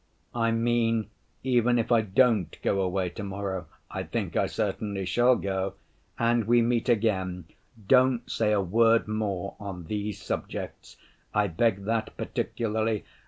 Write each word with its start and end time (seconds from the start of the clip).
I 0.33 0.49
mean 0.49 1.11
even 1.43 1.77
if 1.77 1.91
I 1.91 2.01
don't 2.01 2.59
go 2.63 2.81
away 2.81 3.11
to‐morrow 3.11 3.65
(I 3.91 4.01
think 4.01 4.35
I 4.35 4.47
certainly 4.47 5.05
shall 5.05 5.35
go) 5.35 5.75
and 6.17 6.45
we 6.45 6.59
meet 6.63 6.89
again, 6.89 7.45
don't 7.87 8.27
say 8.27 8.51
a 8.51 8.61
word 8.61 9.07
more 9.07 9.55
on 9.59 9.83
these 9.83 10.19
subjects. 10.19 10.97
I 11.35 11.45
beg 11.45 11.85
that 11.85 12.17
particularly. 12.17 13.03